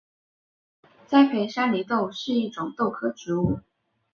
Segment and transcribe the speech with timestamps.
[1.05, 3.59] 栽培山黧豆是一种豆科植物。